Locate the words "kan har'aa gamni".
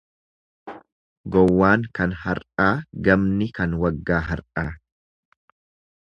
1.99-3.49